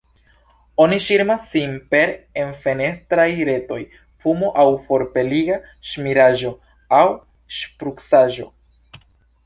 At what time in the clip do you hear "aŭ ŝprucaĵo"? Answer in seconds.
7.03-8.53